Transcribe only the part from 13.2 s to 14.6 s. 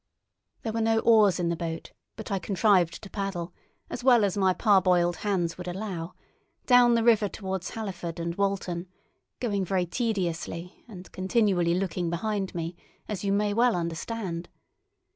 you may well understand.